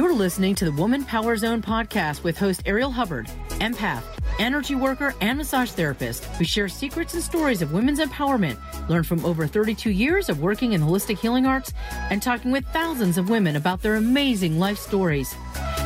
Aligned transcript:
You're 0.00 0.14
listening 0.14 0.54
to 0.54 0.64
the 0.64 0.72
Woman 0.72 1.04
Power 1.04 1.36
Zone 1.36 1.60
podcast 1.60 2.22
with 2.22 2.38
host 2.38 2.62
Ariel 2.64 2.90
Hubbard, 2.90 3.26
empath, 3.58 4.02
energy 4.38 4.74
worker, 4.74 5.14
and 5.20 5.36
massage 5.36 5.72
therapist 5.72 6.24
who 6.24 6.44
shares 6.44 6.72
secrets 6.72 7.12
and 7.12 7.22
stories 7.22 7.60
of 7.60 7.74
women's 7.74 8.00
empowerment. 8.00 8.56
Learn 8.88 9.02
from 9.02 9.22
over 9.26 9.46
32 9.46 9.90
years 9.90 10.30
of 10.30 10.40
working 10.40 10.72
in 10.72 10.80
holistic 10.80 11.18
healing 11.18 11.44
arts 11.44 11.74
and 12.08 12.22
talking 12.22 12.50
with 12.50 12.64
thousands 12.68 13.18
of 13.18 13.28
women 13.28 13.56
about 13.56 13.82
their 13.82 13.96
amazing 13.96 14.58
life 14.58 14.78
stories. 14.78 15.34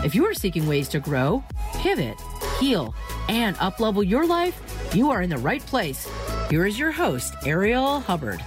If 0.05 0.15
you 0.15 0.24
are 0.27 0.34
seeking 0.34 0.69
ways 0.69 0.88
to 0.91 1.01
grow, 1.01 1.42
pivot, 1.78 2.16
heal, 2.60 2.95
and 3.28 3.56
uplevel 3.56 4.09
your 4.09 4.28
life, 4.28 4.95
you 4.95 5.10
are 5.10 5.23
in 5.23 5.30
the 5.30 5.38
right 5.38 5.66
place. 5.66 6.09
Here 6.51 6.66
is 6.66 6.78
your 6.78 6.92
host, 6.92 7.34
Ariel 7.45 7.98
Hubbard. 7.98 8.41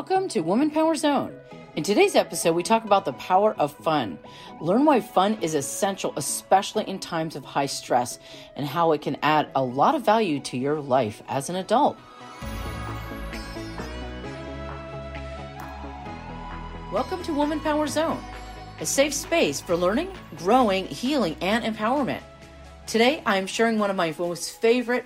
Welcome 0.00 0.28
to 0.28 0.40
Woman 0.40 0.70
Power 0.70 0.94
Zone. 0.94 1.38
In 1.76 1.82
today's 1.82 2.16
episode, 2.16 2.54
we 2.54 2.62
talk 2.62 2.86
about 2.86 3.04
the 3.04 3.12
power 3.12 3.54
of 3.58 3.70
fun. 3.70 4.18
Learn 4.58 4.86
why 4.86 4.98
fun 5.00 5.36
is 5.42 5.54
essential, 5.54 6.14
especially 6.16 6.88
in 6.88 6.98
times 6.98 7.36
of 7.36 7.44
high 7.44 7.66
stress, 7.66 8.18
and 8.56 8.64
how 8.64 8.92
it 8.92 9.02
can 9.02 9.18
add 9.22 9.50
a 9.54 9.62
lot 9.62 9.94
of 9.94 10.00
value 10.00 10.40
to 10.40 10.56
your 10.56 10.80
life 10.80 11.22
as 11.28 11.50
an 11.50 11.56
adult. 11.56 11.98
Welcome 16.90 17.22
to 17.24 17.34
Woman 17.34 17.60
Power 17.60 17.86
Zone, 17.86 18.24
a 18.80 18.86
safe 18.86 19.12
space 19.12 19.60
for 19.60 19.76
learning, 19.76 20.10
growing, 20.38 20.86
healing, 20.86 21.36
and 21.42 21.62
empowerment. 21.62 22.22
Today, 22.86 23.22
I 23.26 23.36
am 23.36 23.46
sharing 23.46 23.78
one 23.78 23.90
of 23.90 23.96
my 23.96 24.14
most 24.18 24.62
favorite 24.62 25.04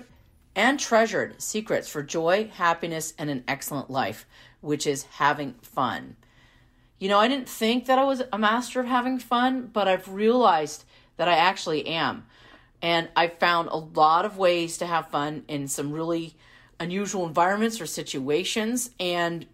and 0.55 0.79
treasured 0.79 1.41
secrets 1.41 1.89
for 1.89 2.01
joy, 2.01 2.49
happiness, 2.53 3.13
and 3.17 3.29
an 3.29 3.43
excellent 3.47 3.89
life, 3.89 4.25
which 4.61 4.87
is 4.87 5.03
having 5.03 5.53
fun. 5.61 6.15
You 6.97 7.09
know, 7.09 7.19
I 7.19 7.27
didn't 7.27 7.49
think 7.49 7.87
that 7.87 7.99
I 7.99 8.03
was 8.03 8.23
a 8.31 8.37
master 8.37 8.79
of 8.79 8.85
having 8.85 9.19
fun, 9.19 9.69
but 9.71 9.87
I've 9.87 10.07
realized 10.07 10.85
that 11.17 11.27
I 11.27 11.35
actually 11.35 11.87
am. 11.87 12.25
And 12.81 13.09
I 13.15 13.27
found 13.27 13.69
a 13.69 13.77
lot 13.77 14.25
of 14.25 14.37
ways 14.37 14.77
to 14.77 14.85
have 14.85 15.09
fun 15.09 15.43
in 15.47 15.67
some 15.67 15.91
really 15.91 16.35
unusual 16.79 17.25
environments 17.25 17.81
or 17.81 17.85
situations. 17.85 18.91
And 18.99 19.45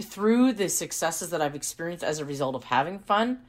through 0.00 0.52
the 0.52 0.68
successes 0.68 1.30
that 1.30 1.40
I've 1.40 1.54
experienced 1.54 2.04
as 2.04 2.18
a 2.18 2.24
result 2.24 2.54
of 2.54 2.64
having 2.64 2.98
fun, 2.98 3.40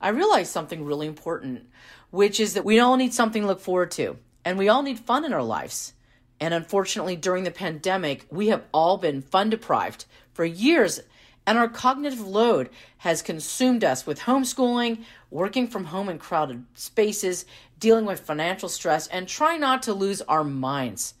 I 0.00 0.08
realized 0.08 0.52
something 0.52 0.84
really 0.84 1.06
important, 1.06 1.66
which 2.10 2.38
is 2.38 2.54
that 2.54 2.64
we 2.64 2.78
all 2.78 2.96
need 2.96 3.14
something 3.14 3.42
to 3.42 3.48
look 3.48 3.60
forward 3.60 3.90
to. 3.92 4.18
And 4.44 4.58
we 4.58 4.68
all 4.68 4.82
need 4.82 5.00
fun 5.00 5.24
in 5.24 5.32
our 5.32 5.42
lives. 5.42 5.94
And 6.40 6.52
unfortunately, 6.52 7.16
during 7.16 7.44
the 7.44 7.50
pandemic, 7.50 8.26
we 8.30 8.48
have 8.48 8.64
all 8.72 8.98
been 8.98 9.22
fun 9.22 9.50
deprived 9.50 10.04
for 10.32 10.44
years 10.44 11.00
and 11.46 11.58
our 11.58 11.68
cognitive 11.68 12.20
load 12.20 12.70
has 12.98 13.22
consumed 13.22 13.84
us 13.84 14.06
with 14.06 14.20
homeschooling, 14.20 15.04
working 15.30 15.66
from 15.66 15.86
home 15.86 16.08
in 16.08 16.18
crowded 16.18 16.64
spaces, 16.74 17.44
dealing 17.78 18.06
with 18.06 18.20
financial 18.20 18.68
stress, 18.68 19.06
and 19.08 19.28
trying 19.28 19.60
not 19.60 19.82
to 19.82 19.92
lose 19.92 20.22
our 20.22 20.44
minds. 20.44 21.14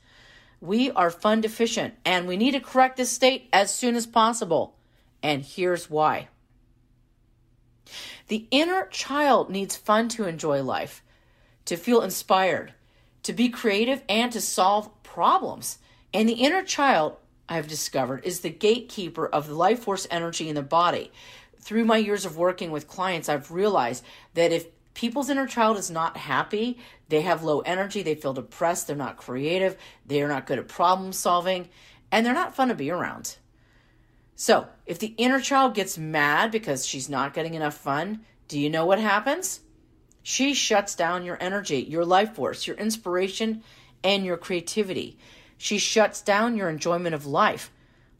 We 0.60 0.90
are 0.92 1.10
fun 1.10 1.42
deficient 1.42 1.94
and 2.06 2.26
we 2.26 2.38
need 2.38 2.52
to 2.52 2.60
correct 2.60 2.96
this 2.96 3.10
state 3.10 3.48
as 3.52 3.74
soon 3.74 3.96
as 3.96 4.06
possible. 4.06 4.76
And 5.22 5.42
here's 5.42 5.90
why. 5.90 6.28
The 8.28 8.46
inner 8.50 8.86
child 8.86 9.50
needs 9.50 9.76
fun 9.76 10.08
to 10.10 10.24
enjoy 10.24 10.62
life, 10.62 11.02
to 11.66 11.76
feel 11.76 12.00
inspired, 12.00 12.72
to 13.24 13.34
be 13.34 13.50
creative, 13.50 14.02
and 14.08 14.32
to 14.32 14.40
solve 14.40 14.88
problems. 15.14 15.78
And 16.12 16.28
the 16.28 16.32
inner 16.32 16.64
child 16.64 17.16
I've 17.48 17.68
discovered 17.68 18.24
is 18.24 18.40
the 18.40 18.50
gatekeeper 18.50 19.26
of 19.28 19.46
the 19.46 19.54
life 19.54 19.84
force 19.84 20.08
energy 20.10 20.48
in 20.48 20.56
the 20.56 20.62
body. 20.62 21.12
Through 21.60 21.84
my 21.84 21.98
years 21.98 22.24
of 22.24 22.36
working 22.36 22.72
with 22.72 22.88
clients, 22.88 23.28
I've 23.28 23.52
realized 23.52 24.04
that 24.34 24.50
if 24.50 24.66
people's 24.92 25.30
inner 25.30 25.46
child 25.46 25.78
is 25.78 25.88
not 25.88 26.16
happy, 26.16 26.78
they 27.10 27.20
have 27.20 27.44
low 27.44 27.60
energy, 27.60 28.02
they 28.02 28.16
feel 28.16 28.32
depressed, 28.32 28.88
they're 28.88 28.96
not 28.96 29.16
creative, 29.16 29.76
they're 30.04 30.28
not 30.28 30.46
good 30.46 30.58
at 30.58 30.66
problem 30.66 31.12
solving, 31.12 31.68
and 32.10 32.26
they're 32.26 32.34
not 32.34 32.56
fun 32.56 32.68
to 32.68 32.74
be 32.74 32.90
around. 32.90 33.36
So, 34.34 34.66
if 34.84 34.98
the 34.98 35.14
inner 35.16 35.40
child 35.40 35.74
gets 35.74 35.96
mad 35.96 36.50
because 36.50 36.84
she's 36.84 37.08
not 37.08 37.34
getting 37.34 37.54
enough 37.54 37.76
fun, 37.76 38.24
do 38.48 38.58
you 38.58 38.68
know 38.68 38.84
what 38.84 38.98
happens? 38.98 39.60
She 40.24 40.54
shuts 40.54 40.96
down 40.96 41.24
your 41.24 41.38
energy, 41.40 41.82
your 41.82 42.04
life 42.04 42.34
force, 42.34 42.66
your 42.66 42.76
inspiration, 42.76 43.62
and 44.04 44.24
your 44.24 44.36
creativity. 44.36 45.18
She 45.58 45.78
shuts 45.78 46.20
down 46.20 46.56
your 46.56 46.68
enjoyment 46.68 47.14
of 47.14 47.26
life. 47.26 47.72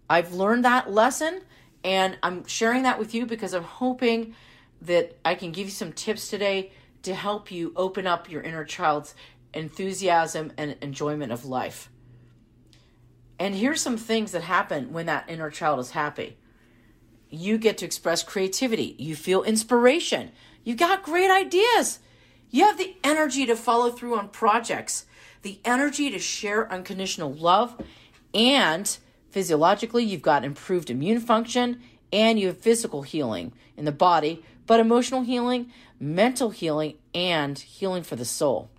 I've 0.08 0.32
learned 0.32 0.64
that 0.64 0.90
lesson 0.90 1.42
and 1.84 2.18
I'm 2.22 2.46
sharing 2.46 2.82
that 2.84 2.98
with 2.98 3.14
you 3.14 3.26
because 3.26 3.52
I'm 3.52 3.62
hoping 3.62 4.34
that 4.82 5.16
I 5.24 5.34
can 5.34 5.52
give 5.52 5.66
you 5.66 5.72
some 5.72 5.92
tips 5.92 6.28
today 6.28 6.72
to 7.02 7.14
help 7.14 7.50
you 7.50 7.72
open 7.76 8.06
up 8.06 8.30
your 8.30 8.42
inner 8.42 8.64
child's 8.64 9.14
enthusiasm 9.52 10.52
and 10.56 10.76
enjoyment 10.80 11.32
of 11.32 11.44
life. 11.44 11.90
And 13.38 13.54
here's 13.54 13.80
some 13.80 13.96
things 13.96 14.32
that 14.32 14.42
happen 14.42 14.92
when 14.92 15.06
that 15.06 15.28
inner 15.28 15.50
child 15.50 15.80
is 15.80 15.90
happy. 15.90 16.38
You 17.28 17.58
get 17.58 17.78
to 17.78 17.84
express 17.84 18.22
creativity. 18.22 18.94
You 18.98 19.16
feel 19.16 19.42
inspiration. 19.42 20.30
You 20.62 20.74
got 20.74 21.02
great 21.02 21.30
ideas. 21.30 21.98
You 22.50 22.64
have 22.64 22.78
the 22.78 22.96
energy 23.02 23.44
to 23.46 23.56
follow 23.56 23.90
through 23.90 24.16
on 24.16 24.28
projects 24.28 25.06
the 25.44 25.60
energy 25.64 26.10
to 26.10 26.18
share 26.18 26.70
unconditional 26.72 27.32
love, 27.32 27.80
and 28.34 28.98
physiologically, 29.30 30.02
you've 30.02 30.22
got 30.22 30.44
improved 30.44 30.90
immune 30.90 31.20
function 31.20 31.80
and 32.12 32.38
you 32.38 32.48
have 32.48 32.58
physical 32.58 33.02
healing 33.02 33.52
in 33.76 33.84
the 33.84 33.92
body, 33.92 34.42
but 34.66 34.80
emotional 34.80 35.22
healing, 35.22 35.70
mental 36.00 36.50
healing, 36.50 36.94
and 37.14 37.58
healing 37.58 38.02
for 38.02 38.16
the 38.16 38.24
soul. 38.24 38.70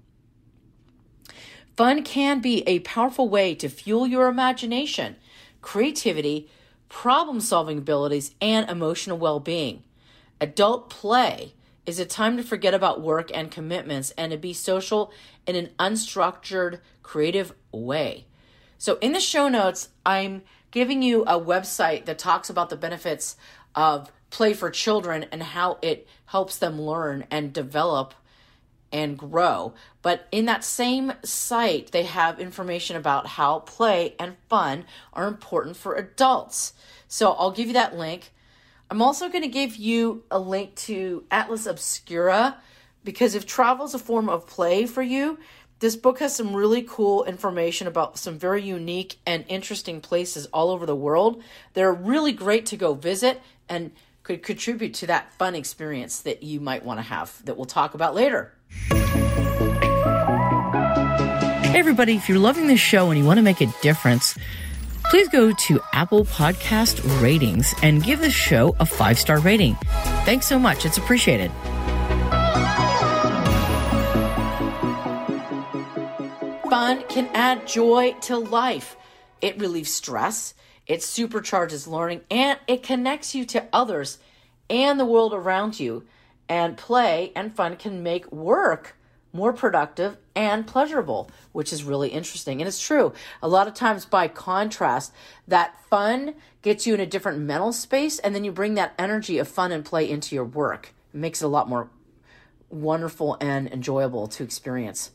Fun 1.75 2.03
can 2.03 2.39
be 2.39 2.63
a 2.65 2.79
powerful 2.79 3.27
way 3.27 3.53
to 3.55 3.67
fuel 3.67 4.07
your 4.07 4.27
imagination, 4.27 5.17
creativity, 5.61 6.49
problem 6.87 7.41
solving 7.41 7.77
abilities, 7.77 8.33
and 8.41 8.69
emotional 8.69 9.17
well 9.17 9.41
being. 9.41 9.83
Adult 10.39 10.89
play 10.89 11.53
is 11.85 11.99
a 11.99 12.05
time 12.05 12.37
to 12.37 12.43
forget 12.43 12.73
about 12.73 13.01
work 13.01 13.29
and 13.33 13.51
commitments 13.51 14.11
and 14.17 14.31
to 14.31 14.37
be 14.37 14.53
social 14.53 15.11
in 15.45 15.55
an 15.55 15.69
unstructured, 15.79 16.79
creative 17.03 17.53
way. 17.71 18.25
So, 18.77 18.97
in 19.01 19.13
the 19.13 19.19
show 19.19 19.47
notes, 19.47 19.89
I'm 20.05 20.43
giving 20.71 21.01
you 21.01 21.23
a 21.23 21.39
website 21.39 22.05
that 22.05 22.19
talks 22.19 22.49
about 22.49 22.69
the 22.69 22.75
benefits 22.75 23.37
of 23.73 24.11
play 24.29 24.53
for 24.53 24.69
children 24.69 25.25
and 25.31 25.41
how 25.41 25.77
it 25.81 26.07
helps 26.25 26.57
them 26.57 26.81
learn 26.81 27.25
and 27.31 27.53
develop 27.53 28.13
and 28.91 29.17
grow. 29.17 29.73
But 30.01 30.27
in 30.31 30.45
that 30.45 30.63
same 30.63 31.13
site, 31.23 31.91
they 31.91 32.03
have 32.03 32.39
information 32.39 32.95
about 32.95 33.27
how 33.27 33.59
play 33.59 34.15
and 34.19 34.35
fun 34.49 34.85
are 35.13 35.27
important 35.27 35.77
for 35.77 35.95
adults. 35.95 36.73
So, 37.07 37.31
I'll 37.33 37.51
give 37.51 37.67
you 37.67 37.73
that 37.73 37.97
link. 37.97 38.31
I'm 38.89 39.01
also 39.01 39.29
going 39.29 39.41
to 39.41 39.47
give 39.49 39.75
you 39.75 40.23
a 40.29 40.37
link 40.37 40.75
to 40.75 41.23
Atlas 41.31 41.65
Obscura 41.65 42.57
because 43.03 43.33
if 43.33 43.45
travel 43.45 43.85
is 43.85 43.95
a 43.95 43.99
form 43.99 44.29
of 44.29 44.45
play 44.45 44.85
for 44.85 45.01
you, 45.01 45.39
this 45.79 45.95
book 45.95 46.19
has 46.19 46.35
some 46.35 46.55
really 46.55 46.83
cool 46.83 47.23
information 47.25 47.87
about 47.87 48.19
some 48.19 48.37
very 48.37 48.61
unique 48.61 49.17
and 49.25 49.43
interesting 49.47 50.01
places 50.01 50.45
all 50.47 50.69
over 50.69 50.85
the 50.85 50.95
world. 50.95 51.41
They're 51.73 51.93
really 51.93 52.31
great 52.31 52.67
to 52.67 52.77
go 52.77 52.93
visit 52.93 53.41
and 53.67 53.91
could 54.23 54.43
contribute 54.43 54.93
to 54.95 55.07
that 55.07 55.33
fun 55.33 55.55
experience 55.55 56.21
that 56.21 56.43
you 56.43 56.59
might 56.59 56.85
want 56.85 56.99
to 56.99 57.03
have 57.03 57.43
that 57.45 57.57
we'll 57.57 57.65
talk 57.65 57.95
about 57.95 58.13
later. 58.13 58.53
Hey, 61.63 61.79
everybody, 61.79 62.15
if 62.15 62.29
you're 62.29 62.39
loving 62.39 62.67
this 62.67 62.79
show 62.79 63.09
and 63.09 63.19
you 63.19 63.25
want 63.25 63.37
to 63.37 63.43
make 63.43 63.61
a 63.61 63.67
difference, 63.81 64.37
please 65.15 65.29
go 65.29 65.53
to 65.53 65.79
Apple 65.93 66.25
Podcast 66.25 66.99
Ratings 67.21 67.73
and 67.81 68.03
give 68.03 68.19
this 68.19 68.33
show 68.33 68.75
a 68.81 68.85
five 68.85 69.17
star 69.17 69.39
rating. 69.39 69.75
Thanks 70.25 70.45
so 70.45 70.59
much. 70.59 70.85
It's 70.85 70.97
appreciated. 70.97 71.53
Fun 76.69 77.01
can 77.07 77.29
add 77.33 77.65
joy 77.65 78.13
to 78.23 78.37
life. 78.37 78.97
It 79.39 79.57
relieves 79.57 79.93
stress, 79.93 80.53
it 80.85 80.99
supercharges 80.99 81.87
learning, 81.87 82.19
and 82.29 82.59
it 82.67 82.83
connects 82.83 83.33
you 83.33 83.45
to 83.45 83.63
others 83.71 84.17
and 84.69 84.99
the 84.99 85.05
world 85.05 85.33
around 85.33 85.79
you. 85.79 86.03
And 86.49 86.75
play 86.75 87.31
and 87.37 87.55
fun 87.55 87.77
can 87.77 88.03
make 88.03 88.29
work 88.33 88.97
more 89.31 89.53
productive 89.53 90.17
and 90.35 90.67
pleasurable, 90.67 91.29
which 91.51 91.71
is 91.71 91.83
really 91.83 92.09
interesting. 92.09 92.61
And 92.61 92.67
it's 92.67 92.79
true. 92.79 93.13
A 93.41 93.47
lot 93.47 93.67
of 93.67 93.73
times, 93.73 94.05
by 94.05 94.27
contrast, 94.27 95.13
that 95.47 95.75
fun 95.89 96.35
gets 96.61 96.85
you 96.85 96.93
in 96.93 96.99
a 96.99 97.05
different 97.05 97.39
mental 97.39 97.71
space, 97.71 98.19
and 98.19 98.35
then 98.35 98.43
you 98.43 98.51
bring 98.51 98.73
that 98.75 98.93
energy 98.99 99.37
of 99.37 99.47
fun 99.47 99.71
and 99.71 99.85
play 99.85 100.09
into 100.09 100.35
your 100.35 100.45
work. 100.45 100.93
It 101.13 101.17
makes 101.17 101.41
it 101.41 101.45
a 101.45 101.49
lot 101.49 101.69
more 101.69 101.89
wonderful 102.69 103.37
and 103.39 103.71
enjoyable 103.71 104.27
to 104.27 104.43
experience. 104.43 105.11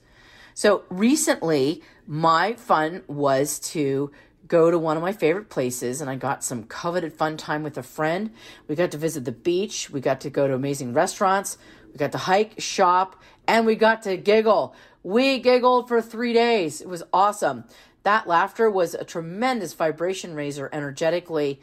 So 0.54 0.84
recently, 0.88 1.82
my 2.06 2.54
fun 2.54 3.02
was 3.06 3.58
to 3.70 4.10
go 4.46 4.70
to 4.70 4.78
one 4.78 4.96
of 4.96 5.02
my 5.02 5.12
favorite 5.12 5.48
places 5.48 6.00
and 6.00 6.10
I 6.10 6.16
got 6.16 6.42
some 6.42 6.64
coveted 6.64 7.12
fun 7.12 7.36
time 7.36 7.62
with 7.62 7.78
a 7.78 7.82
friend. 7.82 8.32
We 8.66 8.74
got 8.74 8.90
to 8.90 8.98
visit 8.98 9.24
the 9.24 9.32
beach, 9.32 9.90
we 9.90 10.00
got 10.00 10.20
to 10.22 10.30
go 10.30 10.48
to 10.48 10.54
amazing 10.54 10.92
restaurants, 10.92 11.56
we 11.92 11.98
got 11.98 12.12
to 12.12 12.18
hike, 12.18 12.60
shop, 12.60 13.22
and 13.46 13.64
we 13.64 13.76
got 13.76 14.02
to 14.02 14.16
giggle. 14.16 14.74
We 15.02 15.38
giggled 15.38 15.88
for 15.88 16.02
three 16.02 16.32
days. 16.32 16.80
It 16.80 16.88
was 16.88 17.02
awesome. 17.12 17.64
That 18.02 18.26
laughter 18.26 18.70
was 18.70 18.94
a 18.94 19.04
tremendous 19.04 19.72
vibration 19.72 20.34
raiser 20.34 20.68
energetically, 20.72 21.60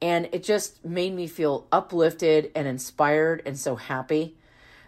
and 0.00 0.28
it 0.32 0.42
just 0.42 0.84
made 0.84 1.14
me 1.14 1.26
feel 1.26 1.66
uplifted 1.70 2.50
and 2.54 2.66
inspired 2.66 3.42
and 3.46 3.58
so 3.58 3.76
happy. 3.76 4.36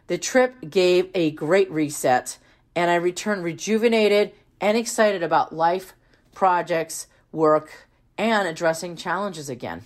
The 0.07 0.19
trip 0.19 0.55
gave 0.69 1.11
a 1.15 1.31
great 1.31 1.71
reset, 1.71 2.39
and 2.75 2.91
I 2.91 2.97
returned 2.97 3.45
rejuvenated 3.45 4.33
and 4.61 4.77
excited 4.77 5.23
about 5.23 5.55
life, 5.55 5.95
projects, 6.35 7.07
work, 7.33 7.89
and 8.19 8.47
addressing 8.47 8.97
challenges 8.97 9.49
again. 9.49 9.83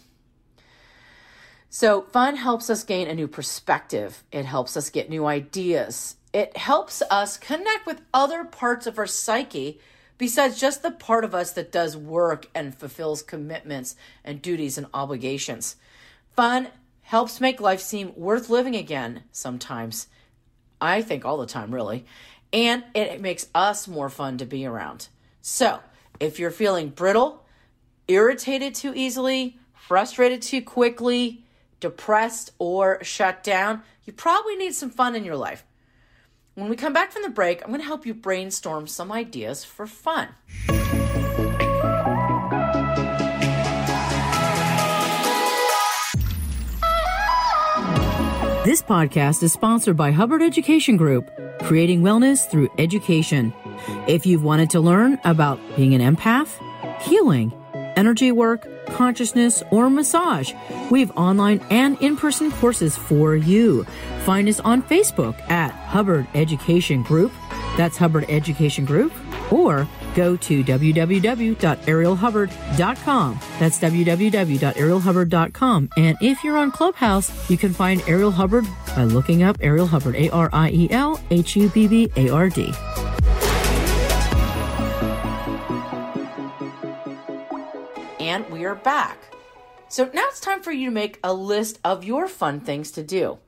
So, 1.71 2.03
fun 2.03 2.37
helps 2.37 2.71
us 2.71 2.83
gain 2.83 3.09
a 3.09 3.15
new 3.15 3.29
perspective. 3.29 4.25
It 4.33 4.47
helps 4.47 4.77
us 4.77 4.89
get 4.89 5.11
new 5.11 5.27
ideas. 5.27 6.17
It 6.33 6.57
helps 6.57 7.03
us 7.11 7.37
connect 7.37 7.87
with 7.87 8.03
other 8.13 8.45
parts 8.45 8.87
of 8.87 8.99
our 8.99 9.07
psyche 9.07 9.81
besides 10.19 10.61
just 10.61 10.83
the 10.83 10.91
part 10.91 11.25
of 11.25 11.35
us 11.35 11.53
that 11.53 11.73
does 11.73 11.97
work 11.97 12.49
and 12.55 12.75
fulfills 12.75 13.23
commitments 13.23 13.97
and 14.25 14.43
duties 14.43 14.77
and 14.77 14.87
obligations. 14.93 15.77
Fun 16.35 16.69
helps 17.03 17.41
make 17.41 17.61
life 17.61 17.81
seem 17.81 18.13
worth 18.17 18.51
living 18.51 18.77
again 18.77 19.23
sometimes. 19.33 20.09
I 20.81 21.03
think 21.03 21.25
all 21.25 21.39
the 21.39 21.47
time, 21.47 21.75
really. 21.75 22.05
And 22.53 22.85
it 22.95 23.21
makes 23.21 23.47
us 23.55 23.89
more 23.89 24.11
fun 24.11 24.39
to 24.39 24.47
be 24.47 24.67
around. 24.67 25.09
So, 25.41 25.81
if 26.21 26.39
you're 26.39 26.51
feeling 26.51 26.91
brittle, 26.91 27.45
irritated 28.07 28.75
too 28.75 28.93
easily, 28.95 29.59
frustrated 29.73 30.43
too 30.43 30.63
quickly, 30.63 31.45
depressed, 31.81 32.53
or 32.59 33.03
shut 33.03 33.43
down, 33.43 33.83
you 34.05 34.13
probably 34.13 34.57
need 34.57 34.75
some 34.75 34.91
fun 34.91 35.15
in 35.15 35.25
your 35.25 35.37
life. 35.37 35.65
When 36.59 36.69
we 36.69 36.75
come 36.75 36.93
back 36.93 37.13
from 37.13 37.23
the 37.23 37.29
break, 37.29 37.63
I'm 37.63 37.69
going 37.69 37.81
to 37.81 37.87
help 37.87 38.05
you 38.05 38.13
brainstorm 38.13 38.89
some 38.89 39.13
ideas 39.13 39.65
for 39.65 39.87
fun. 39.87 40.27
This 48.65 48.83
podcast 48.83 49.45
is 49.45 49.53
sponsored 49.53 49.97
by 49.97 50.11
Hubbard 50.11 50.43
Education 50.43 50.97
Group, 50.97 51.31
creating 51.63 52.03
wellness 52.03 52.51
through 52.51 52.69
education. 52.77 53.55
If 54.09 54.27
you've 54.27 54.43
wanted 54.43 54.71
to 54.71 54.81
learn 54.81 55.21
about 55.23 55.61
being 55.77 55.95
an 55.95 56.17
empath, 56.17 56.51
healing, 57.01 57.53
energy 57.99 58.31
work, 58.31 58.65
consciousness, 58.87 59.65
or 59.73 59.91
massage, 59.91 60.55
we 60.89 61.01
have 61.01 61.11
online 61.17 61.61
and 61.69 62.01
in 62.01 62.17
person 62.17 62.53
courses 62.53 62.97
for 62.97 63.35
you. 63.35 63.83
Find 64.25 64.49
us 64.49 64.61
on 64.61 64.85
Facebook 64.85 65.37
at 65.51 65.73
Hubbard 65.73 66.29
Education 66.35 67.03
Group. 67.03 67.33
That's 67.77 67.97
Hubbard 67.97 68.27
Education 68.29 68.85
Group. 68.85 69.13
Or 69.53 69.89
go 70.15 70.37
to 70.37 70.63
www.arielhubbard.com. 70.63 73.41
That's 73.59 73.79
www.arielhubbard.com. 73.79 75.89
And 75.97 76.19
if 76.21 76.45
you're 76.45 76.59
on 76.59 76.71
Clubhouse, 76.71 77.51
you 77.51 77.57
can 77.57 77.73
find 77.73 78.03
Ariel 78.07 78.31
Hubbard 78.31 78.67
by 78.95 79.05
looking 79.05 79.43
up 79.43 79.57
Ariel 79.61 79.87
Hubbard, 79.87 80.17
A 80.17 80.29
R 80.31 80.51
I 80.53 80.71
E 80.71 80.91
L 80.91 81.19
H 81.31 81.57
U 81.57 81.69
B 81.71 81.89
B 81.89 82.13
A 82.17 82.29
R 82.29 82.49
D. 82.49 82.73
And 88.39 88.53
we 88.53 88.65
are 88.67 88.77
back. 88.77 89.19
So 89.89 90.09
now 90.15 90.27
it's 90.29 90.39
time 90.39 90.63
for 90.63 90.71
you 90.71 90.91
to 90.91 90.95
make 90.95 91.19
a 91.25 91.35
list 91.35 91.81
of 91.83 92.05
your 92.05 92.29
fun 92.29 92.61
things 92.61 92.93
to 92.93 93.03
do. 93.03 93.39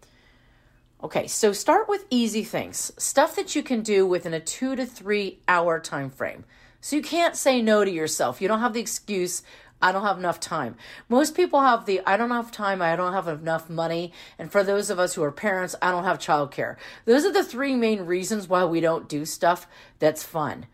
Okay, 1.00 1.28
so 1.28 1.52
start 1.52 1.88
with 1.88 2.06
easy 2.10 2.42
things, 2.42 2.90
stuff 2.98 3.36
that 3.36 3.54
you 3.54 3.62
can 3.62 3.82
do 3.82 4.04
within 4.04 4.34
a 4.34 4.40
two 4.40 4.74
to 4.74 4.84
three 4.84 5.38
hour 5.46 5.78
time 5.78 6.10
frame. 6.10 6.44
So 6.80 6.96
you 6.96 7.02
can't 7.02 7.36
say 7.36 7.62
no 7.62 7.84
to 7.84 7.90
yourself. 7.90 8.42
You 8.42 8.48
don't 8.48 8.58
have 8.58 8.72
the 8.72 8.80
excuse, 8.80 9.44
I 9.80 9.92
don't 9.92 10.02
have 10.02 10.18
enough 10.18 10.40
time. 10.40 10.74
Most 11.08 11.36
people 11.36 11.60
have 11.60 11.86
the 11.86 12.00
I 12.04 12.16
don't 12.16 12.30
have 12.30 12.50
time, 12.50 12.82
I 12.82 12.96
don't 12.96 13.12
have 13.12 13.28
enough 13.28 13.70
money. 13.70 14.12
And 14.40 14.50
for 14.50 14.64
those 14.64 14.90
of 14.90 14.98
us 14.98 15.14
who 15.14 15.22
are 15.22 15.30
parents, 15.30 15.76
I 15.80 15.92
don't 15.92 16.02
have 16.02 16.18
childcare. 16.18 16.74
Those 17.04 17.24
are 17.24 17.32
the 17.32 17.44
three 17.44 17.76
main 17.76 18.06
reasons 18.06 18.48
why 18.48 18.64
we 18.64 18.80
don't 18.80 19.08
do 19.08 19.24
stuff 19.24 19.68
that's 20.00 20.24
fun. 20.24 20.66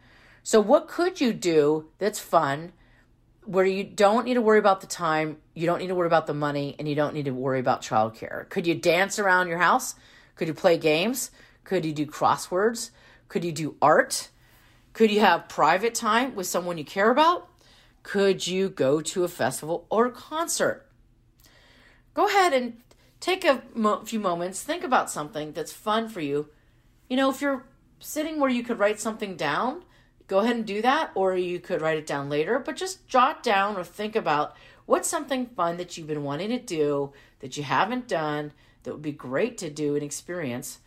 So, 0.42 0.58
what 0.58 0.88
could 0.88 1.20
you 1.20 1.34
do 1.34 1.90
that's 1.98 2.18
fun 2.18 2.72
where 3.46 3.64
you 3.64 3.84
don't 3.84 4.24
need 4.24 4.34
to 4.34 4.42
worry 4.42 4.58
about 4.58 4.80
the 4.80 4.86
time, 4.86 5.38
you 5.54 5.66
don't 5.66 5.78
need 5.78 5.88
to 5.88 5.94
worry 5.94 6.06
about 6.06 6.26
the 6.26 6.34
money, 6.34 6.74
and 6.78 6.88
you 6.88 6.94
don't 6.94 7.14
need 7.14 7.26
to 7.26 7.30
worry 7.30 7.60
about 7.60 7.82
childcare? 7.82 8.48
Could 8.48 8.66
you 8.66 8.74
dance 8.74 9.18
around 9.18 9.48
your 9.48 9.58
house? 9.58 9.94
Could 10.34 10.48
you 10.48 10.54
play 10.54 10.76
games? 10.76 11.30
Could 11.64 11.84
you 11.84 11.92
do 11.92 12.06
crosswords? 12.06 12.90
Could 13.28 13.44
you 13.44 13.52
do 13.52 13.76
art? 13.80 14.28
Could 14.92 15.10
you 15.10 15.20
have 15.20 15.48
private 15.48 15.94
time 15.94 16.34
with 16.34 16.46
someone 16.46 16.78
you 16.78 16.84
care 16.84 17.10
about? 17.10 17.48
Could 18.02 18.46
you 18.46 18.68
go 18.68 19.00
to 19.00 19.24
a 19.24 19.28
festival 19.28 19.86
or 19.90 20.10
concert? 20.10 20.86
Go 22.14 22.26
ahead 22.28 22.52
and 22.52 22.78
take 23.20 23.44
a 23.44 23.62
mo- 23.74 24.04
few 24.04 24.20
moments, 24.20 24.62
think 24.62 24.84
about 24.84 25.10
something 25.10 25.52
that's 25.52 25.72
fun 25.72 26.08
for 26.08 26.20
you. 26.20 26.48
You 27.08 27.16
know, 27.16 27.30
if 27.30 27.40
you're 27.40 27.64
sitting 27.98 28.40
where 28.40 28.50
you 28.50 28.62
could 28.62 28.78
write 28.78 29.00
something 29.00 29.36
down, 29.36 29.82
go 30.26 30.38
ahead 30.40 30.56
and 30.56 30.66
do 30.66 30.82
that, 30.82 31.10
or 31.14 31.36
you 31.36 31.60
could 31.60 31.80
write 31.80 31.98
it 31.98 32.06
down 32.06 32.28
later, 32.28 32.58
but 32.58 32.76
just 32.76 33.06
jot 33.06 33.42
down 33.42 33.76
or 33.76 33.84
think 33.84 34.16
about 34.16 34.56
what's 34.86 35.08
something 35.08 35.46
fun 35.46 35.76
that 35.76 35.96
you've 35.96 36.06
been 36.06 36.24
wanting 36.24 36.50
to 36.50 36.58
do 36.58 37.12
that 37.40 37.56
you 37.56 37.62
haven't 37.62 38.08
done 38.08 38.52
that 38.82 38.92
would 38.92 39.02
be 39.02 39.12
great 39.12 39.58
to 39.58 39.70
do 39.70 39.94
and 39.94 40.02
experience 40.02 40.78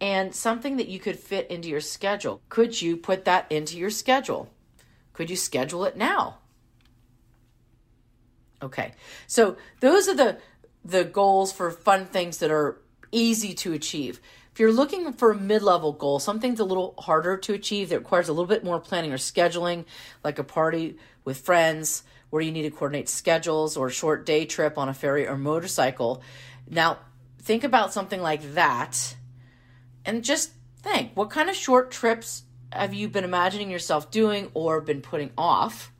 and 0.00 0.34
something 0.34 0.76
that 0.76 0.88
you 0.88 0.98
could 0.98 1.18
fit 1.18 1.50
into 1.50 1.68
your 1.68 1.80
schedule. 1.80 2.42
Could 2.48 2.80
you 2.80 2.96
put 2.96 3.24
that 3.24 3.50
into 3.50 3.78
your 3.78 3.90
schedule? 3.90 4.50
Could 5.12 5.30
you 5.30 5.36
schedule 5.36 5.84
it 5.84 5.96
now? 5.96 6.38
Okay. 8.62 8.92
So 9.26 9.56
those 9.80 10.08
are 10.08 10.14
the 10.14 10.38
the 10.84 11.04
goals 11.04 11.52
for 11.52 11.70
fun 11.70 12.06
things 12.06 12.38
that 12.38 12.50
are 12.50 12.80
easy 13.10 13.54
to 13.54 13.72
achieve. 13.72 14.20
If 14.56 14.60
you're 14.60 14.72
looking 14.72 15.12
for 15.12 15.32
a 15.32 15.38
mid-level 15.38 15.92
goal, 15.92 16.18
something's 16.18 16.60
a 16.60 16.64
little 16.64 16.94
harder 16.96 17.36
to 17.36 17.52
achieve 17.52 17.90
that 17.90 17.98
requires 17.98 18.30
a 18.30 18.32
little 18.32 18.46
bit 18.46 18.64
more 18.64 18.80
planning 18.80 19.12
or 19.12 19.18
scheduling, 19.18 19.84
like 20.24 20.38
a 20.38 20.44
party 20.44 20.96
with 21.26 21.36
friends, 21.36 22.04
where 22.30 22.40
you 22.40 22.50
need 22.50 22.62
to 22.62 22.70
coordinate 22.70 23.10
schedules 23.10 23.76
or 23.76 23.88
a 23.88 23.92
short 23.92 24.24
day 24.24 24.46
trip 24.46 24.78
on 24.78 24.88
a 24.88 24.94
ferry 24.94 25.28
or 25.28 25.36
motorcycle. 25.36 26.22
Now, 26.66 27.00
think 27.42 27.64
about 27.64 27.92
something 27.92 28.22
like 28.22 28.54
that 28.54 29.16
and 30.06 30.24
just 30.24 30.52
think 30.78 31.10
what 31.14 31.28
kind 31.28 31.50
of 31.50 31.54
short 31.54 31.90
trips 31.90 32.44
have 32.72 32.94
you 32.94 33.10
been 33.10 33.24
imagining 33.24 33.70
yourself 33.70 34.10
doing 34.10 34.50
or 34.54 34.80
been 34.80 35.02
putting 35.02 35.32
off? 35.36 35.92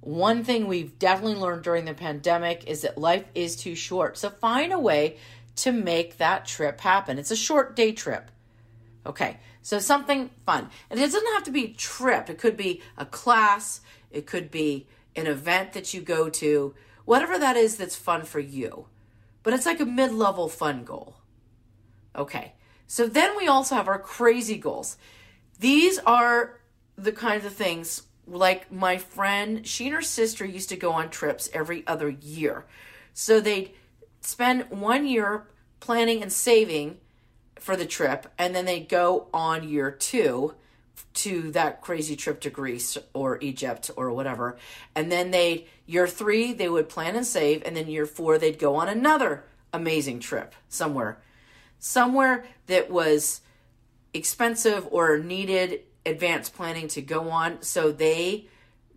One 0.00 0.42
thing 0.42 0.68
we've 0.68 0.98
definitely 0.98 1.34
learned 1.34 1.64
during 1.64 1.84
the 1.84 1.92
pandemic 1.92 2.64
is 2.66 2.80
that 2.80 2.96
life 2.96 3.26
is 3.34 3.56
too 3.56 3.74
short. 3.74 4.16
So 4.16 4.30
find 4.30 4.72
a 4.72 4.78
way 4.78 5.18
to 5.58 5.72
make 5.72 6.18
that 6.18 6.46
trip 6.46 6.80
happen. 6.80 7.18
It's 7.18 7.30
a 7.30 7.36
short 7.36 7.76
day 7.76 7.92
trip. 7.92 8.30
Okay, 9.06 9.38
so 9.62 9.78
something 9.78 10.30
fun. 10.44 10.68
And 10.90 10.98
it 10.98 11.02
doesn't 11.02 11.34
have 11.34 11.44
to 11.44 11.50
be 11.50 11.64
a 11.66 11.72
trip, 11.72 12.28
it 12.28 12.38
could 12.38 12.56
be 12.56 12.82
a 12.96 13.06
class, 13.06 13.80
it 14.10 14.26
could 14.26 14.50
be 14.50 14.86
an 15.16 15.26
event 15.26 15.72
that 15.72 15.92
you 15.94 16.00
go 16.00 16.28
to, 16.28 16.74
whatever 17.04 17.38
that 17.38 17.56
is 17.56 17.76
that's 17.76 17.96
fun 17.96 18.22
for 18.24 18.40
you. 18.40 18.86
But 19.42 19.54
it's 19.54 19.66
like 19.66 19.80
a 19.80 19.86
mid 19.86 20.12
level 20.12 20.48
fun 20.48 20.84
goal. 20.84 21.16
Okay, 22.14 22.54
so 22.86 23.06
then 23.06 23.36
we 23.36 23.46
also 23.46 23.74
have 23.74 23.88
our 23.88 23.98
crazy 23.98 24.56
goals. 24.56 24.96
These 25.58 25.98
are 26.00 26.60
the 26.96 27.12
kinds 27.12 27.44
of 27.44 27.52
things 27.52 28.02
like 28.26 28.70
my 28.70 28.98
friend, 28.98 29.66
she 29.66 29.86
and 29.86 29.94
her 29.94 30.02
sister 30.02 30.44
used 30.44 30.68
to 30.68 30.76
go 30.76 30.92
on 30.92 31.10
trips 31.10 31.48
every 31.52 31.86
other 31.86 32.08
year. 32.08 32.66
So 33.14 33.40
they'd 33.40 33.72
spend 34.28 34.68
one 34.68 35.06
year 35.06 35.46
planning 35.80 36.22
and 36.22 36.30
saving 36.30 36.98
for 37.58 37.76
the 37.76 37.86
trip, 37.86 38.30
and 38.36 38.54
then 38.54 38.66
they'd 38.66 38.88
go 38.88 39.28
on 39.32 39.66
year 39.66 39.90
two 39.90 40.54
to 41.14 41.50
that 41.52 41.80
crazy 41.80 42.14
trip 42.14 42.38
to 42.42 42.50
Greece 42.50 42.98
or 43.14 43.38
Egypt 43.40 43.90
or 43.96 44.12
whatever. 44.12 44.58
And 44.94 45.10
then 45.10 45.30
they 45.30 45.66
year 45.86 46.06
3 46.06 46.52
they 46.52 46.68
would 46.68 46.88
plan 46.88 47.16
and 47.16 47.26
save 47.26 47.62
and 47.64 47.76
then 47.76 47.88
year 47.88 48.04
4 48.04 48.38
they'd 48.38 48.58
go 48.58 48.76
on 48.76 48.88
another 48.88 49.44
amazing 49.72 50.20
trip 50.20 50.54
somewhere. 50.68 51.20
Somewhere 51.78 52.44
that 52.66 52.90
was 52.90 53.40
expensive 54.12 54.86
or 54.90 55.18
needed 55.18 55.80
advanced 56.04 56.54
planning 56.54 56.88
to 56.88 57.00
go 57.00 57.30
on, 57.30 57.62
so 57.62 57.90
they 57.90 58.48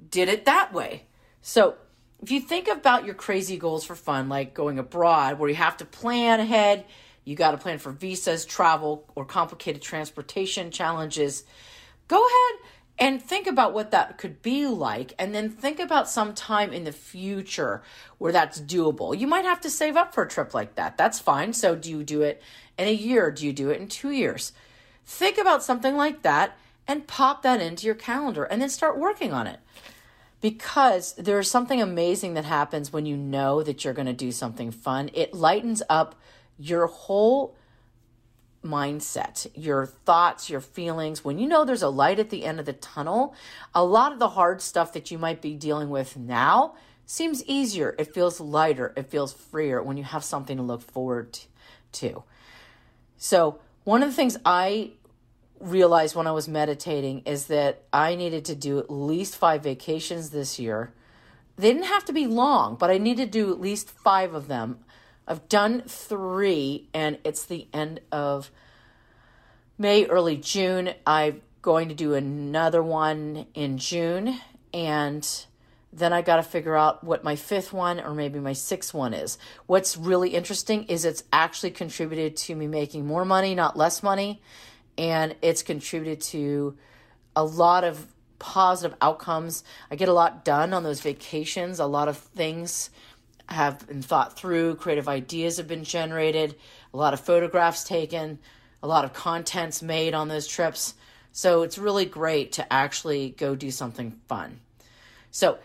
did 0.09 0.27
it 0.27 0.45
that 0.45 0.73
way. 0.73 1.05
So, 1.41 1.75
if 2.21 2.29
you 2.29 2.39
think 2.39 2.67
about 2.67 3.05
your 3.05 3.15
crazy 3.15 3.57
goals 3.57 3.83
for 3.83 3.95
fun 3.95 4.29
like 4.29 4.53
going 4.53 4.77
abroad 4.77 5.39
where 5.39 5.49
you 5.49 5.55
have 5.55 5.77
to 5.77 5.85
plan 5.85 6.39
ahead, 6.39 6.85
you 7.23 7.35
got 7.35 7.51
to 7.51 7.57
plan 7.57 7.79
for 7.79 7.91
visas, 7.91 8.45
travel, 8.45 9.05
or 9.15 9.25
complicated 9.25 9.81
transportation 9.81 10.71
challenges, 10.71 11.43
go 12.07 12.17
ahead 12.17 12.59
and 12.99 13.21
think 13.21 13.47
about 13.47 13.73
what 13.73 13.91
that 13.91 14.19
could 14.19 14.41
be 14.43 14.67
like 14.67 15.13
and 15.17 15.33
then 15.33 15.49
think 15.49 15.79
about 15.79 16.09
some 16.09 16.33
time 16.33 16.71
in 16.71 16.83
the 16.83 16.91
future 16.91 17.81
where 18.19 18.31
that's 18.31 18.61
doable. 18.61 19.17
You 19.17 19.25
might 19.25 19.45
have 19.45 19.61
to 19.61 19.69
save 19.69 19.97
up 19.97 20.13
for 20.13 20.23
a 20.23 20.29
trip 20.29 20.53
like 20.53 20.75
that. 20.75 20.97
That's 20.97 21.19
fine. 21.19 21.53
So 21.53 21.75
do 21.75 21.89
you 21.89 22.03
do 22.03 22.21
it 22.21 22.41
in 22.77 22.87
a 22.87 22.93
year? 22.93 23.31
Do 23.31 23.45
you 23.45 23.53
do 23.53 23.71
it 23.71 23.81
in 23.81 23.87
two 23.87 24.11
years? 24.11 24.51
Think 25.05 25.39
about 25.39 25.63
something 25.63 25.95
like 25.95 26.21
that 26.21 26.55
and 26.87 27.07
pop 27.07 27.41
that 27.41 27.61
into 27.61 27.87
your 27.87 27.95
calendar 27.95 28.43
and 28.43 28.61
then 28.61 28.69
start 28.69 28.99
working 28.99 29.33
on 29.33 29.47
it 29.47 29.59
because 30.41 31.13
there's 31.13 31.49
something 31.49 31.81
amazing 31.81 32.33
that 32.33 32.45
happens 32.45 32.91
when 32.91 33.05
you 33.05 33.15
know 33.15 33.63
that 33.63 33.85
you're 33.85 33.93
going 33.93 34.07
to 34.07 34.13
do 34.13 34.31
something 34.31 34.71
fun 34.71 35.09
it 35.13 35.33
lightens 35.33 35.81
up 35.89 36.15
your 36.57 36.87
whole 36.87 37.55
mindset, 38.63 39.47
your 39.55 39.85
thoughts, 39.85 40.49
your 40.49 40.61
feelings, 40.61 41.25
when 41.25 41.39
you 41.39 41.47
know 41.47 41.65
there's 41.65 41.81
a 41.81 41.89
light 41.89 42.19
at 42.19 42.29
the 42.29 42.45
end 42.45 42.59
of 42.59 42.65
the 42.65 42.73
tunnel, 42.73 43.33
a 43.73 43.83
lot 43.83 44.11
of 44.11 44.19
the 44.19 44.29
hard 44.29 44.61
stuff 44.61 44.93
that 44.93 45.11
you 45.11 45.17
might 45.17 45.41
be 45.41 45.55
dealing 45.55 45.89
with 45.89 46.17
now 46.17 46.75
seems 47.05 47.43
easier. 47.45 47.95
It 47.97 48.13
feels 48.13 48.39
lighter. 48.39 48.93
It 48.95 49.09
feels 49.09 49.33
freer 49.33 49.81
when 49.81 49.97
you 49.97 50.03
have 50.03 50.23
something 50.23 50.57
to 50.57 50.63
look 50.63 50.81
forward 50.81 51.39
to. 51.93 52.23
So, 53.17 53.59
one 53.83 54.03
of 54.03 54.09
the 54.09 54.15
things 54.15 54.37
I 54.45 54.91
realized 55.61 56.15
when 56.15 56.27
I 56.27 56.31
was 56.31 56.47
meditating 56.47 57.21
is 57.25 57.47
that 57.47 57.83
I 57.93 58.15
needed 58.15 58.45
to 58.45 58.55
do 58.55 58.79
at 58.79 58.91
least 58.91 59.35
five 59.35 59.63
vacations 59.63 60.29
this 60.29 60.59
year. 60.59 60.93
They 61.57 61.73
didn't 61.73 61.87
have 61.87 62.05
to 62.05 62.13
be 62.13 62.27
long, 62.27 62.75
but 62.75 62.89
I 62.89 62.97
needed 62.97 63.31
to 63.31 63.39
do 63.39 63.51
at 63.51 63.61
least 63.61 63.89
five 63.89 64.33
of 64.33 64.47
them 64.47 64.79
I've 65.27 65.47
done 65.47 65.83
three, 65.83 66.89
and 66.93 67.17
it's 67.23 67.45
the 67.45 67.67
end 67.73 68.01
of 68.11 68.51
May, 69.77 70.05
early 70.05 70.35
June. 70.35 70.93
I'm 71.05 71.41
going 71.61 71.89
to 71.89 71.95
do 71.95 72.15
another 72.15 72.83
one 72.83 73.45
in 73.53 73.77
June, 73.77 74.39
and 74.73 75.45
then 75.93 76.11
I 76.11 76.21
got 76.21 76.37
to 76.37 76.43
figure 76.43 76.75
out 76.75 77.03
what 77.03 77.23
my 77.23 77.37
fifth 77.37 77.71
one 77.71 77.99
or 78.01 78.13
maybe 78.13 78.39
my 78.39 78.53
sixth 78.53 78.93
one 78.93 79.13
is. 79.13 79.37
What's 79.67 79.95
really 79.95 80.31
interesting 80.31 80.83
is 80.85 81.05
it's 81.05 81.23
actually 81.31 81.71
contributed 81.71 82.35
to 82.37 82.55
me 82.55 82.67
making 82.67 83.05
more 83.05 83.23
money, 83.23 83.55
not 83.55 83.77
less 83.77 84.01
money, 84.01 84.41
and 85.01 85.35
it's 85.41 85.63
contributed 85.63 86.21
to 86.21 86.77
a 87.35 87.43
lot 87.43 87.83
of 87.83 88.05
positive 88.37 88.95
outcomes. 89.01 89.63
I 89.89 89.95
get 89.95 90.09
a 90.09 90.13
lot 90.13 90.45
done 90.45 90.73
on 90.73 90.83
those 90.83 91.01
vacations, 91.01 91.79
a 91.79 91.87
lot 91.87 92.07
of 92.07 92.17
things 92.17 92.91
have 93.47 93.87
been 93.87 94.03
thought 94.03 94.37
through, 94.37 94.75
creative 94.75 95.09
ideas 95.09 95.57
have 95.57 95.67
been 95.67 95.83
generated, 95.83 96.55
a 96.93 96.97
lot 96.97 97.15
of 97.15 97.19
photographs 97.19 97.83
taken, 97.83 98.37
a 98.83 98.87
lot 98.87 99.03
of 99.03 99.11
contents 99.11 99.81
made 99.81 100.13
on 100.13 100.27
those 100.27 100.45
trips. 100.45 100.93
So 101.31 101.63
it's 101.63 101.79
really 101.79 102.05
great 102.05 102.51
to 102.53 102.71
actually 102.71 103.31
go 103.31 103.55
do 103.55 103.71
something 103.71 104.19
fun. 104.27 104.59
So 105.31 105.57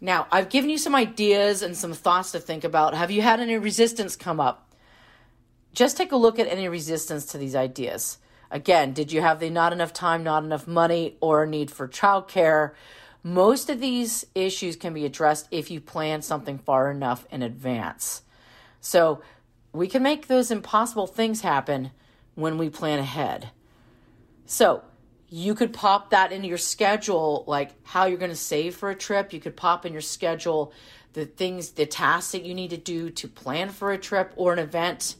now 0.00 0.26
I've 0.32 0.48
given 0.48 0.70
you 0.70 0.78
some 0.78 0.96
ideas 0.96 1.62
and 1.62 1.76
some 1.76 1.92
thoughts 1.92 2.32
to 2.32 2.40
think 2.40 2.64
about. 2.64 2.94
Have 2.94 3.12
you 3.12 3.22
had 3.22 3.38
any 3.38 3.58
resistance 3.58 4.16
come 4.16 4.40
up? 4.40 4.74
Just 5.72 5.96
take 5.96 6.10
a 6.10 6.16
look 6.16 6.40
at 6.40 6.48
any 6.48 6.68
resistance 6.68 7.26
to 7.26 7.38
these 7.38 7.54
ideas. 7.54 8.18
Again, 8.50 8.92
did 8.92 9.12
you 9.12 9.20
have 9.20 9.38
the 9.40 9.50
not 9.50 9.72
enough 9.72 9.92
time, 9.92 10.24
not 10.24 10.44
enough 10.44 10.66
money, 10.66 11.16
or 11.20 11.44
a 11.44 11.46
need 11.46 11.70
for 11.70 11.86
childcare? 11.86 12.72
Most 13.22 13.70
of 13.70 13.80
these 13.80 14.24
issues 14.34 14.76
can 14.76 14.94
be 14.94 15.04
addressed 15.04 15.46
if 15.50 15.70
you 15.70 15.80
plan 15.80 16.22
something 16.22 16.58
far 16.58 16.90
enough 16.90 17.26
in 17.30 17.42
advance. 17.42 18.22
So 18.80 19.22
we 19.72 19.86
can 19.86 20.02
make 20.02 20.26
those 20.26 20.50
impossible 20.50 21.06
things 21.06 21.42
happen 21.42 21.90
when 22.34 22.58
we 22.58 22.70
plan 22.70 22.98
ahead. 22.98 23.50
So 24.46 24.82
you 25.28 25.54
could 25.54 25.72
pop 25.72 26.10
that 26.10 26.32
into 26.32 26.48
your 26.48 26.58
schedule, 26.58 27.44
like 27.46 27.72
how 27.86 28.06
you're 28.06 28.18
going 28.18 28.30
to 28.30 28.36
save 28.36 28.74
for 28.74 28.90
a 28.90 28.96
trip. 28.96 29.32
You 29.32 29.40
could 29.40 29.56
pop 29.56 29.86
in 29.86 29.92
your 29.92 30.02
schedule 30.02 30.72
the 31.12 31.26
things, 31.26 31.70
the 31.72 31.86
tasks 31.86 32.32
that 32.32 32.44
you 32.44 32.54
need 32.54 32.70
to 32.70 32.76
do 32.76 33.10
to 33.10 33.28
plan 33.28 33.68
for 33.70 33.92
a 33.92 33.98
trip 33.98 34.32
or 34.36 34.52
an 34.52 34.58
event. 34.58 35.16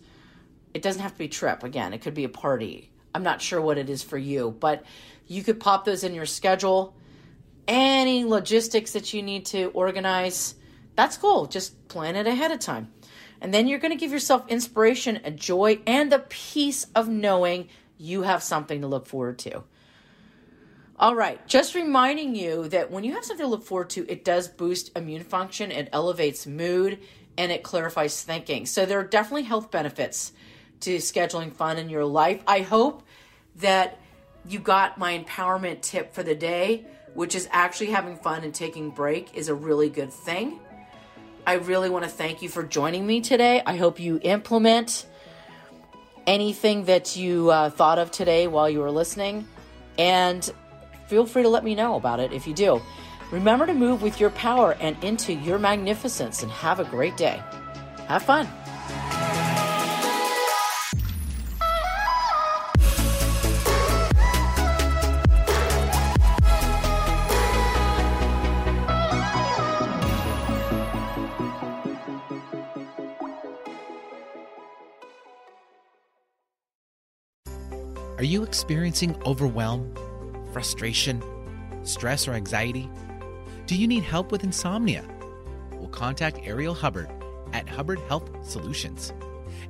It 0.72 0.82
doesn't 0.82 1.02
have 1.02 1.12
to 1.12 1.18
be 1.18 1.28
trip. 1.28 1.62
Again, 1.62 1.92
it 1.92 2.00
could 2.00 2.14
be 2.14 2.24
a 2.24 2.28
party. 2.28 2.89
I'm 3.14 3.22
not 3.22 3.42
sure 3.42 3.60
what 3.60 3.78
it 3.78 3.90
is 3.90 4.02
for 4.02 4.18
you, 4.18 4.56
but 4.58 4.84
you 5.26 5.42
could 5.42 5.60
pop 5.60 5.84
those 5.84 6.04
in 6.04 6.14
your 6.14 6.26
schedule 6.26 6.94
any 7.70 8.24
logistics 8.24 8.92
that 8.92 9.14
you 9.14 9.22
need 9.22 9.46
to 9.46 9.66
organize, 9.66 10.56
that's 10.96 11.16
cool. 11.16 11.46
Just 11.46 11.88
plan 11.88 12.16
it 12.16 12.26
ahead 12.26 12.50
of 12.50 12.58
time. 12.58 12.92
And 13.40 13.54
then 13.54 13.68
you're 13.68 13.78
going 13.78 13.92
to 13.92 13.98
give 13.98 14.10
yourself 14.10 14.44
inspiration, 14.48 15.20
a 15.24 15.30
joy, 15.30 15.78
and 15.86 16.10
the 16.10 16.18
peace 16.28 16.88
of 16.94 17.08
knowing 17.08 17.68
you 17.96 18.22
have 18.22 18.42
something 18.42 18.80
to 18.80 18.88
look 18.88 19.06
forward 19.06 19.38
to. 19.40 19.62
All 20.98 21.14
right, 21.14 21.46
just 21.46 21.74
reminding 21.74 22.34
you 22.34 22.68
that 22.68 22.90
when 22.90 23.04
you 23.04 23.14
have 23.14 23.24
something 23.24 23.46
to 23.46 23.50
look 23.50 23.64
forward 23.64 23.90
to, 23.90 24.06
it 24.10 24.24
does 24.24 24.48
boost 24.48 24.94
immune 24.98 25.22
function, 25.24 25.70
it 25.70 25.88
elevates 25.92 26.46
mood, 26.46 26.98
and 27.38 27.50
it 27.50 27.62
clarifies 27.62 28.22
thinking. 28.22 28.66
So 28.66 28.84
there 28.84 28.98
are 28.98 29.04
definitely 29.04 29.44
health 29.44 29.70
benefits 29.70 30.32
to 30.80 30.96
scheduling 30.96 31.52
fun 31.52 31.78
in 31.78 31.88
your 31.88 32.04
life. 32.04 32.42
I 32.46 32.60
hope 32.60 33.02
that 33.56 33.98
you 34.48 34.58
got 34.58 34.98
my 34.98 35.18
empowerment 35.18 35.82
tip 35.82 36.14
for 36.14 36.22
the 36.22 36.34
day 36.34 36.86
which 37.14 37.34
is 37.34 37.48
actually 37.50 37.88
having 37.88 38.16
fun 38.16 38.44
and 38.44 38.54
taking 38.54 38.90
break 38.90 39.34
is 39.34 39.48
a 39.48 39.54
really 39.54 39.88
good 39.88 40.12
thing. 40.12 40.58
I 41.46 41.54
really 41.54 41.90
want 41.90 42.04
to 42.04 42.10
thank 42.10 42.42
you 42.42 42.48
for 42.48 42.62
joining 42.62 43.06
me 43.06 43.20
today. 43.20 43.62
I 43.64 43.76
hope 43.76 43.98
you 43.98 44.20
implement 44.22 45.06
anything 46.26 46.84
that 46.84 47.16
you 47.16 47.50
uh, 47.50 47.70
thought 47.70 47.98
of 47.98 48.10
today 48.10 48.46
while 48.46 48.68
you 48.68 48.80
were 48.80 48.90
listening, 48.90 49.48
and 49.98 50.48
feel 51.06 51.26
free 51.26 51.42
to 51.42 51.48
let 51.48 51.64
me 51.64 51.74
know 51.74 51.96
about 51.96 52.20
it 52.20 52.32
if 52.32 52.46
you 52.46 52.54
do. 52.54 52.80
Remember 53.32 53.66
to 53.66 53.74
move 53.74 54.02
with 54.02 54.20
your 54.20 54.30
power 54.30 54.76
and 54.80 55.02
into 55.02 55.32
your 55.32 55.58
magnificence, 55.58 56.42
and 56.42 56.52
have 56.52 56.78
a 56.78 56.84
great 56.84 57.16
day. 57.16 57.42
Have 58.06 58.22
fun. 58.22 58.46
You 78.30 78.44
experiencing 78.44 79.20
overwhelm, 79.26 79.92
frustration, 80.52 81.20
stress, 81.82 82.28
or 82.28 82.32
anxiety? 82.32 82.88
Do 83.66 83.74
you 83.74 83.88
need 83.88 84.04
help 84.04 84.30
with 84.30 84.44
insomnia? 84.44 85.04
Well, 85.72 85.88
contact 85.88 86.38
Ariel 86.44 86.74
Hubbard 86.74 87.10
at 87.52 87.68
Hubbard 87.68 87.98
Health 88.08 88.30
Solutions. 88.48 89.12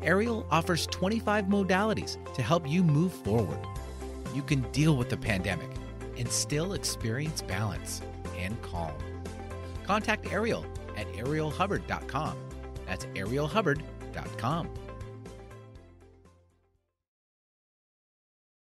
Ariel 0.03 0.47
offers 0.51 0.87
25 0.89 1.47
modalities 1.47 2.19
to 2.35 2.43
help 2.43 2.69
you 2.69 2.83
move 2.83 3.15
forward. 3.15 3.59
You 4.35 4.43
can 4.43 4.61
deal 4.73 4.95
with 4.95 5.09
the 5.09 5.17
pandemic 5.17 5.71
and 6.19 6.31
still 6.31 6.75
experience 6.75 7.41
balance 7.41 8.03
and 8.37 8.61
calm. 8.61 8.93
Contact 9.85 10.31
Ariel 10.31 10.67
at 10.99 11.07
arielhubbard.com. 11.15 12.37
That's 12.87 13.07
arielhubbard.com. 13.07 14.69